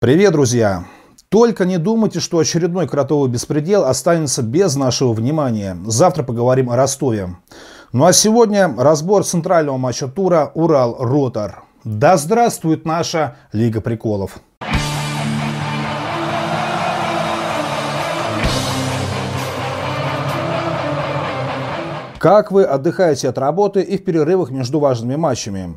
[0.00, 0.84] Привет, друзья!
[1.28, 5.76] Только не думайте, что очередной кротовый беспредел останется без нашего внимания.
[5.86, 7.34] Завтра поговорим о Ростове.
[7.92, 11.64] Ну а сегодня разбор центрального матча тура «Урал-Ротор».
[11.82, 14.38] Да здравствует наша Лига приколов!
[22.20, 25.74] Как вы отдыхаете от работы и в перерывах между важными матчами?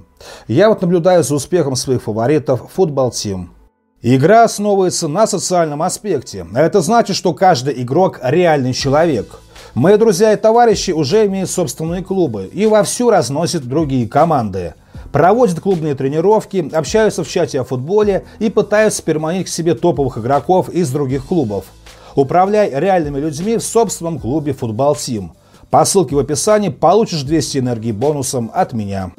[0.48, 3.56] Я вот наблюдаю за успехом своих фаворитов «Футбол Тим».
[4.04, 6.48] Игра основывается на социальном аспекте.
[6.56, 9.40] Это значит, что каждый игрок реальный человек.
[9.76, 14.74] Мои друзья и товарищи уже имеют собственные клубы и вовсю разносят другие команды.
[15.12, 20.70] Проводят клубные тренировки, общаются в чате о футболе и пытаются переманить к себе топовых игроков
[20.70, 21.66] из других клубов.
[22.16, 25.34] Управляй реальными людьми в собственном клубе «Футбол Тим».
[25.70, 29.12] По ссылке в описании получишь 200 энергии бонусом от меня.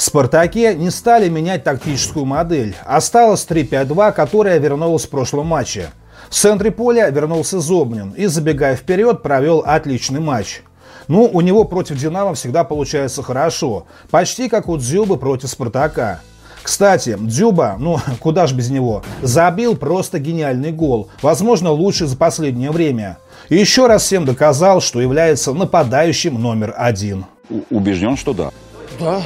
[0.00, 2.74] В «Спартаке» не стали менять тактическую модель.
[2.86, 5.90] Осталось 3-5-2, которая вернулась в прошлом матче.
[6.30, 10.62] В центре поля вернулся Зобнин и, забегая вперед, провел отличный матч.
[11.06, 13.84] Ну, у него против «Динамо» всегда получается хорошо.
[14.10, 16.22] Почти как у Дзюбы против «Спартака».
[16.62, 22.70] Кстати, Дзюба, ну куда ж без него, забил просто гениальный гол, возможно лучший за последнее
[22.70, 23.18] время.
[23.50, 27.26] И еще раз всем доказал, что является нападающим номер один.
[27.68, 28.50] Убежден, что да.
[28.98, 29.22] Да,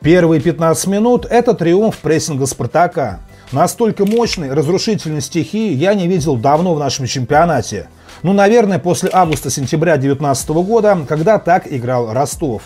[0.00, 3.18] Первые 15 минут– это триумф прессинга «Спартака».
[3.50, 7.88] Настолько мощной, разрушительной стихии я не видел давно в нашем чемпионате.
[8.22, 12.62] Ну, наверное, после августа-сентября 2019 года, когда так играл Ростов.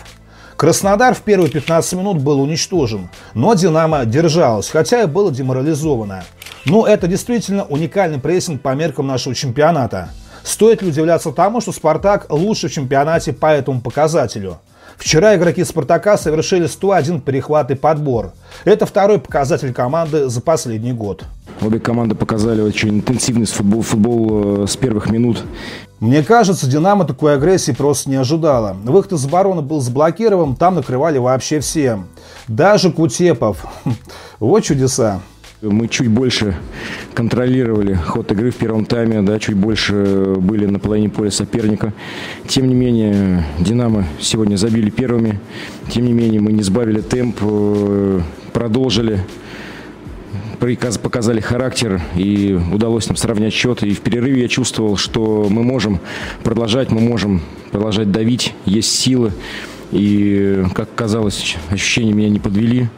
[0.57, 6.23] Краснодар в первые 15 минут был уничтожен, но «Динамо» держалась, хотя и было деморализовано.
[6.65, 10.09] Ну, это действительно уникальный прессинг по меркам нашего чемпионата.
[10.43, 14.59] Стоит ли удивляться тому, что «Спартак» лучше в чемпионате по этому показателю–
[14.97, 18.33] Вчера игроки «Спартака» совершили 101 перехват и подбор.
[18.65, 21.25] Это второй показатель команды за последний год.
[21.61, 25.43] Обе команды показали очень интенсивный футбол, футбол э, с первых минут.
[25.99, 28.75] Мне кажется, «Динамо» такой агрессии просто не ожидала.
[28.83, 31.99] Выход из обороны был заблокирован, там накрывали вообще все.
[32.47, 33.65] Даже Кутепов.
[34.39, 35.21] Вот чудеса.
[35.63, 36.57] Мы чуть больше
[37.13, 41.93] контролировали ход игры в первом тайме, да, чуть больше были на половине поля соперника.
[42.49, 45.39] Тем не менее, «Динамо» сегодня забили первыми.
[45.89, 48.19] Тем не менее, мы не сбавили темп, э,
[48.51, 49.21] продолжили
[51.01, 53.83] показали характер и удалось нам сравнять счет.
[53.83, 55.99] И в перерыве я чувствовал, что мы можем
[56.43, 57.41] продолжать, мы можем
[57.71, 59.31] продолжать давить, есть силы.
[59.91, 62.89] И, как казалось, ощущения меня не подвели.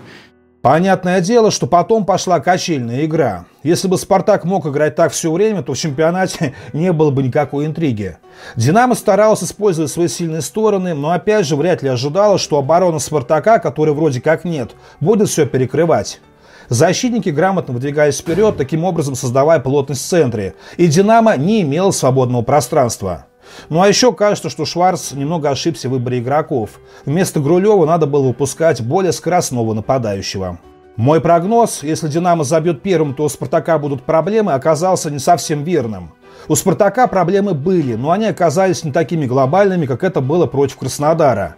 [0.65, 3.45] Понятное дело, что потом пошла качельная игра.
[3.61, 7.67] Если бы «Спартак» мог играть так все время, то в чемпионате не было бы никакой
[7.67, 8.17] интриги.
[8.55, 13.59] «Динамо» старалась использовать свои сильные стороны, но опять же вряд ли ожидала, что оборона «Спартака»,
[13.59, 16.19] которой вроде как нет, будет все перекрывать.
[16.67, 22.41] Защитники грамотно выдвигались вперед, таким образом создавая плотность в центре, и «Динамо» не имела свободного
[22.41, 23.27] пространства.
[23.69, 26.79] Ну а еще кажется, что Шварц немного ошибся в выборе игроков.
[27.05, 30.59] Вместо Грулева надо было выпускать более скоростного нападающего.
[30.95, 36.13] Мой прогноз, если «Динамо» забьет первым, то у «Спартака» будут проблемы, оказался не совсем верным.
[36.47, 41.55] У «Спартака» проблемы были, но они оказались не такими глобальными, как это было против Краснодара.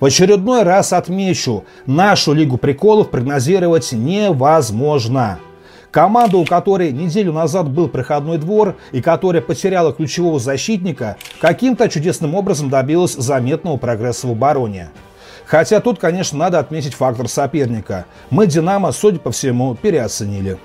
[0.00, 5.38] В очередной раз отмечу, нашу Лигу приколов прогнозировать невозможно.
[5.90, 12.34] Команда, у которой неделю назад был проходной двор и которая потеряла ключевого защитника, каким-то чудесным
[12.34, 14.90] образом добилась заметного прогресса в обороне.
[15.46, 18.04] Хотя тут, конечно, надо отметить фактор соперника.
[18.28, 20.58] Мы «Динамо», судя по всему, переоценили.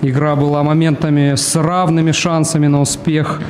[0.00, 3.42] Игра была моментами с равными шансами на успех.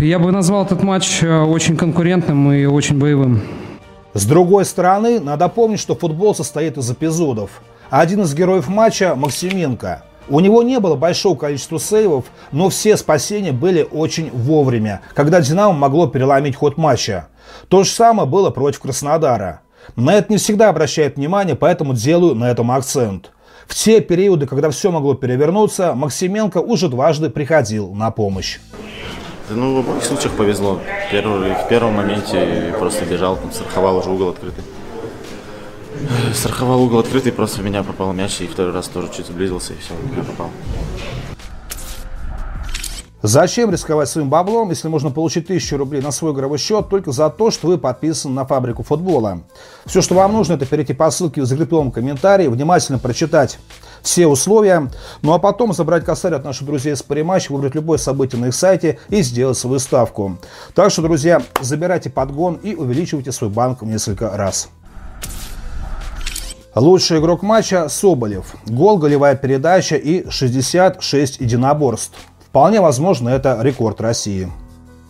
[0.00, 3.42] Я бы назвал этот матч э, очень конкурентным и очень боевым.
[4.14, 7.62] С другой стороны, надо помнить, что футбол состоит из эпизодов.
[7.88, 13.52] Один из героев матча– Максименко– у него не было большого количества сейвов, но все спасения
[13.52, 17.28] были очень вовремя, когда «Динамо» могло переломить ход матча.
[17.68, 19.60] То же самое было против Краснодара.
[19.96, 23.30] На это не всегда обращают внимание, поэтому делаю на этом акцент.
[23.66, 28.58] В те периоды, когда все могло перевернуться, Максименко уже дважды приходил на помощь.
[29.50, 30.80] Ну, в обоих случаях повезло.
[31.10, 34.64] В первом моменте просто бежал, там, страховал уже угол открытый.
[36.34, 39.76] Страховал угол открытый, просто в меня попал мяч, и второй раз тоже чуть сблизился, и
[39.78, 40.50] все, в меня попал.
[43.26, 47.30] Зачем рисковать своим баблом, если можно получить 1000 рублей на свой игровой счет только за
[47.30, 49.40] то, что вы подписаны на фабрику футбола?
[49.86, 53.58] Все, что вам нужно, это перейти по ссылке в закрепленном комментарии, внимательно прочитать
[54.02, 54.90] все условия,
[55.22, 58.54] ну а потом забрать косарь от наших друзей с Париматч, выбрать любое событие на их
[58.54, 60.36] сайте и сделать свою ставку.
[60.74, 64.68] Так что, друзья, забирайте подгон и увеличивайте свой банк в несколько раз.
[66.74, 68.56] Лучший игрок матча– Соболев.
[68.66, 72.18] Гол, голевая передача и 66 единоборств.
[72.44, 74.50] Вполне возможно, это рекорд России.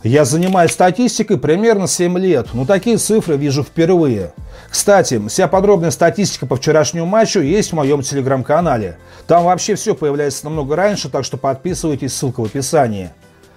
[0.02, 4.34] Я занимаюсь статистикой примерно 7 лет, но такие цифры вижу впервые.
[4.69, 8.99] Кстати, вся подробная статистика по вчерашнему матчу есть в моем телеграм-канале.
[9.26, 13.11] Там вообще все появляется намного раньше, так что подписывайтесь, ссылка в описании.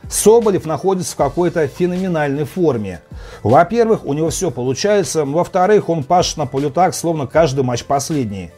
[0.09, 3.01] Соболев находится в какой-то феноменальной форме.
[3.44, 5.25] Во-первых, у него все получается.
[5.25, 8.51] Во-вторых, он пашет на полю так, словно каждый матч последний.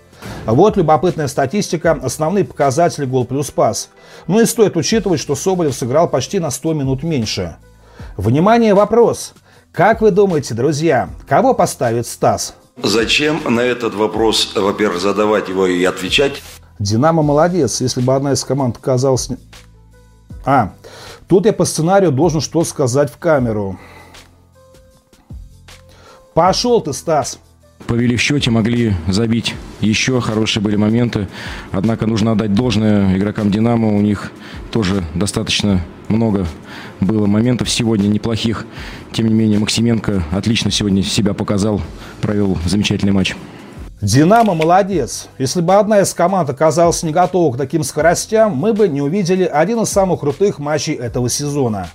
[0.46, 3.90] Вот любопытная статистика, основные показатели гол плюс пас.
[4.28, 7.58] Ну и стоит учитывать, что Соболев сыграл почти на 100 минут меньше.
[8.18, 9.34] Внимание, вопрос.
[9.72, 12.56] Как вы думаете, друзья, кого поставит Стас?
[12.82, 16.42] Зачем на этот вопрос, во-первых, задавать его и отвечать?
[16.80, 17.82] Динамо молодец.
[17.82, 19.30] Если бы одна из команд оказалась...
[20.46, 20.72] А,
[21.30, 23.80] Тут я по сценарию должен что сказать в камеру.
[26.34, 27.40] Пошел ты, Стас.
[27.86, 31.28] Повели в счете, могли забить еще, хорошие были моменты.
[31.72, 33.96] Однако нужно отдать должное игрокам «Динамо».
[33.96, 34.32] У них
[34.72, 36.48] тоже достаточно много
[37.00, 38.66] было моментов сегодня неплохих.
[39.12, 41.80] Тем не менее, Максименко отлично сегодня себя показал,
[42.22, 43.36] провел замечательный матч.
[44.02, 45.28] Динамо молодец.
[45.38, 49.44] Если бы одна из команд оказалась не готова к таким скоростям, мы бы не увидели
[49.44, 51.90] один из самых крутых матчей этого сезона.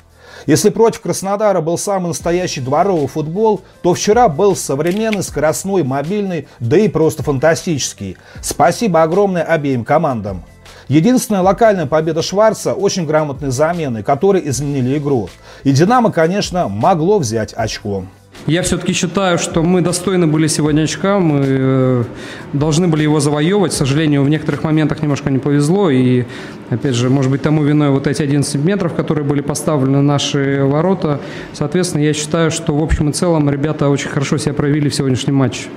[0.44, 6.76] Если против Краснодара был самый настоящий дворовый футбол, то вчера был современный, скоростной, мобильный, да
[6.76, 8.18] и просто фантастический.
[8.42, 10.44] Спасибо огромное обеим командам.
[10.88, 15.30] Единственная локальная победа Шварца– очень грамотные замены, которые изменили игру.
[15.62, 18.04] И «Динамо», конечно, могло взять очко.
[18.46, 22.04] Я все-таки считаю, что мы достойны были сегодня очка, мы э,
[22.52, 23.72] должны были его завоевывать.
[23.72, 25.88] К сожалению, в некоторых моментах немножко не повезло.
[25.88, 26.24] И,
[26.68, 30.62] опять же, может быть, тому виной вот эти 11 метров, которые были поставлены на наши
[30.62, 31.20] ворота.
[31.54, 35.36] Соответственно, я считаю, что в общем и целом ребята очень хорошо себя проявили в сегодняшнем
[35.36, 35.68] матче.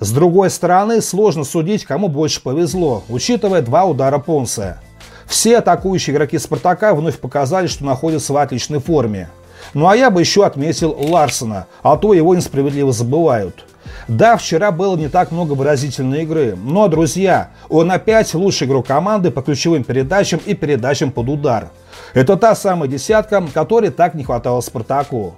[0.00, 4.80] С другой стороны, сложно судить, кому больше повезло, учитывая два удара Понса.
[5.26, 9.30] Все атакующие игроки «Спартака» вновь показали, что находятся в отличной форме.
[9.74, 13.64] Ну а я бы еще отметил Ларсона, а то его несправедливо забывают.
[14.08, 19.30] Да, вчера было не так много выразительной игры, но, друзья, он опять лучший игрок команды
[19.30, 21.70] по ключевым передачам и передачам под удар.
[22.14, 25.34] Это та самая десятка, которой так не хватало Спартаку.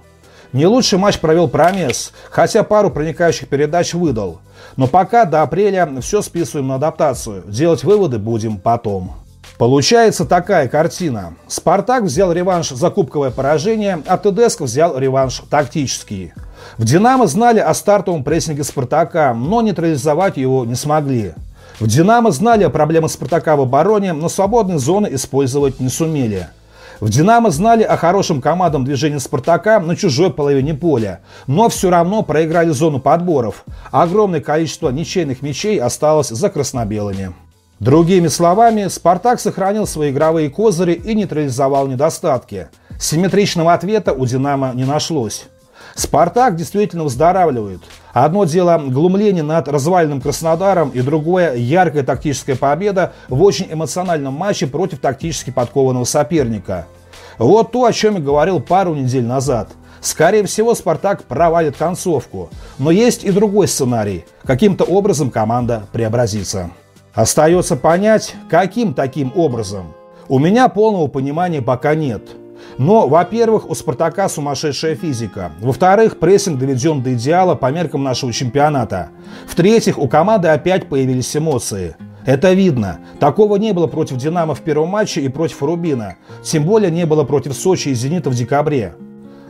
[0.51, 4.39] Не лучший матч провел Промес, хотя пару проникающих передач выдал.
[4.77, 7.43] Но пока до апреля все списываем на адаптацию.
[7.45, 9.15] Делать выводы будем потом.
[9.57, 11.35] Получается такая картина.
[11.47, 16.33] Спартак взял реванш за кубковое поражение, а ТДСК взял реванш тактический.
[16.77, 21.33] В «Динамо» знали о стартовом прессинге «Спартака», но нейтрализовать его не смогли.
[21.79, 26.47] В «Динамо» знали о проблемах «Спартака» в обороне, но свободные зоны использовать не сумели.
[26.99, 32.23] В «Динамо» знали о хорошем командном движении «Спартака» на чужой половине поля, но все равно
[32.23, 33.63] проиграли зону подборов.
[33.91, 37.33] Огромное количество ничейных мячей осталось за краснобелыми.
[37.79, 42.69] Другими словами, «Спартак» сохранил свои игровые козыри и нейтрализовал недостатки.
[42.97, 45.47] Симметричного ответа у «Динамо» не нашлось.
[45.93, 47.81] «Спартак» действительно выздоравливает.
[48.13, 54.67] Одно дело глумление над развальным Краснодаром и другое– яркая тактическая победа в очень эмоциональном матче
[54.67, 56.87] против тактически подкованного соперника.
[57.37, 59.69] Вот то, о чем я говорил пару недель назад.
[59.99, 62.49] Скорее всего, «Спартак» провалит концовку.
[62.79, 64.23] Но есть и другой сценарий.
[64.45, 66.69] Каким-то образом команда преобразится.
[67.15, 69.93] Остается понять, каким таким образом.
[70.27, 72.21] У меня полного понимания пока нет.
[72.77, 75.51] Но, во-первых, у «Спартака» сумасшедшая физика.
[75.61, 79.09] Во-вторых, прессинг доведен до идеала по меркам нашего чемпионата.
[79.47, 81.95] В-третьих, у команды опять появились эмоции.
[82.25, 82.99] Это видно.
[83.19, 86.15] Такого не было против «Динамо» в первом матче и против «Рубина».
[86.43, 88.93] Тем более не было против «Сочи» и «Зенита» в декабре.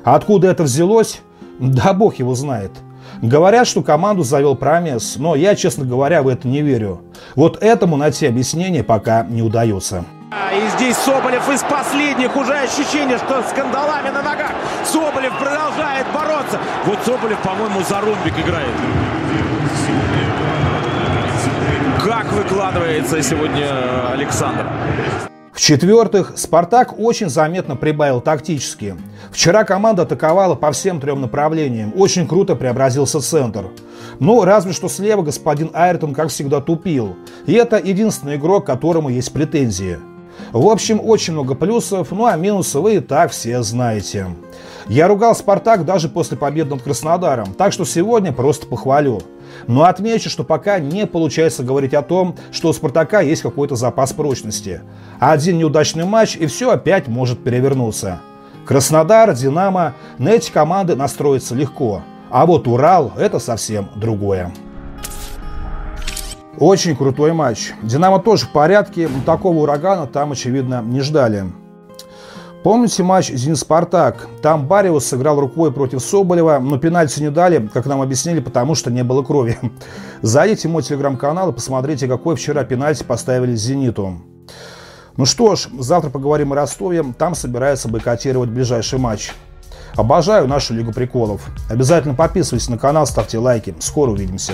[0.04, 1.22] А откуда это взялось?
[1.58, 2.72] Да бог его знает.
[3.22, 7.02] Говорят, что команду завел Промес, но я, честно говоря, в это не верю.
[7.36, 10.06] Вот этому найти объяснение пока не удается.
[10.54, 14.52] И здесь Соболев из последних уже ощущение, что скандалами на ногах.
[14.86, 16.60] Соболев продолжает бороться.
[16.86, 18.70] Вот Соболев, по-моему, за ромбик играет.
[22.04, 24.66] Как выкладывается сегодня Александр.
[25.56, 28.94] В-четвертых, «Спартак» очень заметно прибавил тактически.
[29.32, 31.94] Вчера команда атаковала по всем трем направлениям.
[31.96, 33.68] Очень круто преобразился центр.
[34.20, 37.16] Ну, разве что слева господин Айртон, как всегда, тупил.
[37.46, 39.98] И это единственный игрок, которому есть претензии.
[40.52, 44.28] В общем, очень много плюсов, ну а минусы вы и так все знаете.
[44.88, 49.22] Я ругал «Спартак» даже после победы над Краснодаром, так что сегодня просто похвалю.
[49.68, 54.14] Но отмечу, что пока не получается говорить о том, что у «Спартака» есть какой-то запас
[54.14, 54.82] прочности.
[55.20, 58.20] Один неудачный матч и все опять может перевернуться.
[58.66, 62.04] Краснодар, Динамо, на эти команды настроиться легко.
[62.30, 64.52] А вот Урал– это совсем другое.
[66.60, 67.74] Очень крутой матч.
[67.82, 71.46] «Динамо» тоже в порядке, но такого урагана там, очевидно, не ждали.
[72.64, 74.28] Помните матч «Зенит-Спартак»?
[74.42, 78.90] Там Бариус сыграл рукой против Соболева, но пенальти не дали, как нам объяснили, потому что
[78.90, 79.60] не было крови.
[80.22, 84.22] Зайдите в мой телеграм-канал и посмотрите, какой вчера пенальти поставили «Зениту».
[85.18, 87.04] Ну что ж, завтра поговорим о Ростове.
[87.18, 89.34] Там собираются бойкотировать ближайший матч.
[89.96, 91.42] Обожаю нашу Лигу приколов.
[91.70, 93.76] Обязательно подписывайтесь на канал, ставьте лайки.
[93.80, 94.54] Скоро увидимся.